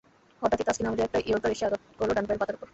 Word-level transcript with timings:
হঠাৎই 0.41 0.65
তাসকিন 0.67 0.85
আহমেদের 0.87 1.07
একটা 1.07 1.19
ইয়র্কার 1.21 1.51
এসে 1.51 1.63
আঘাত 1.67 1.81
করল 1.99 2.11
ডান 2.13 2.25
পায়ের 2.27 2.41
পাতার 2.41 2.57
ওপর। 2.57 2.67